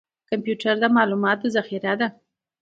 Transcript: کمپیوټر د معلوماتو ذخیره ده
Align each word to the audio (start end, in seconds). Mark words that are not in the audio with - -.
کمپیوټر 0.29 0.75
د 0.81 0.85
معلوماتو 0.95 1.45
ذخیره 1.55 1.93
ده 1.99 2.07